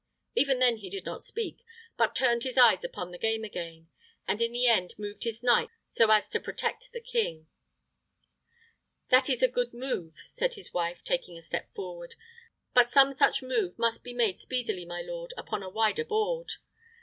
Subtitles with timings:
[0.33, 1.63] Even then he did not speak,
[1.95, 3.87] but turned his eyes upon the game again,
[4.27, 7.45] and in the end moved his knight so as to protect the king.
[9.09, 12.15] "That is a good move," said his wife, taking a step forward;
[12.73, 16.53] "but some such move must be made speedily, my lord, upon a wider board."